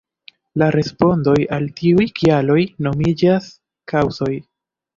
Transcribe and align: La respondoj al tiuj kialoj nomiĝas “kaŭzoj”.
La 0.61 0.69
respondoj 0.75 1.35
al 1.59 1.67
tiuj 1.81 2.09
kialoj 2.21 2.57
nomiĝas 2.89 3.53
“kaŭzoj”. 3.95 4.35